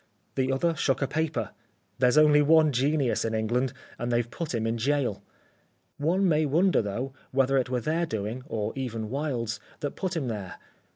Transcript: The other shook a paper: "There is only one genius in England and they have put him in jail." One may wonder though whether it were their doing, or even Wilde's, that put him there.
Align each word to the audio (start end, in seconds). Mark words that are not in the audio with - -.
The 0.33 0.51
other 0.51 0.75
shook 0.75 1.03
a 1.03 1.07
paper: 1.07 1.51
"There 1.99 2.09
is 2.09 2.17
only 2.17 2.41
one 2.41 2.71
genius 2.71 3.23
in 3.23 3.35
England 3.35 3.71
and 3.99 4.11
they 4.11 4.17
have 4.17 4.31
put 4.31 4.55
him 4.55 4.65
in 4.65 4.79
jail." 4.79 5.21
One 5.99 6.27
may 6.27 6.47
wonder 6.47 6.81
though 6.81 7.13
whether 7.29 7.55
it 7.55 7.69
were 7.69 7.81
their 7.81 8.07
doing, 8.07 8.41
or 8.47 8.73
even 8.75 9.11
Wilde's, 9.11 9.59
that 9.81 9.95
put 9.95 10.17
him 10.17 10.27
there. 10.27 10.55